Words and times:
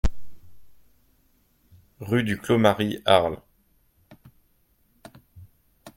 Rue 1.99 2.23
du 2.23 2.39
Clos 2.39 2.57
Marie, 2.57 3.03
Arles 3.05 3.39